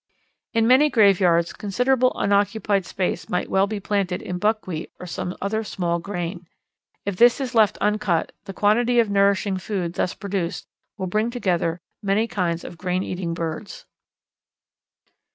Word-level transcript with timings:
In 0.55 0.65
many 0.65 0.89
graveyards 0.89 1.53
considerable 1.53 2.11
unoccupied 2.15 2.87
space 2.87 3.29
might 3.29 3.51
well 3.51 3.67
be 3.67 3.79
planted 3.79 4.19
in 4.19 4.39
buckwheat 4.39 4.91
or 4.99 5.05
some 5.05 5.37
other 5.39 5.63
small 5.63 5.99
grain. 5.99 6.47
If 7.05 7.17
this 7.17 7.39
is 7.39 7.53
left 7.53 7.77
uncut 7.77 8.31
the 8.45 8.51
quantity 8.53 8.99
of 8.99 9.11
nourishing 9.11 9.57
food 9.57 9.93
thus 9.93 10.15
produced 10.15 10.65
will 10.97 11.05
bring 11.05 11.29
together 11.29 11.81
many 12.01 12.27
kinds 12.27 12.63
of 12.63 12.79
grain 12.79 13.03
eating 13.03 13.35
birds. 13.35 13.85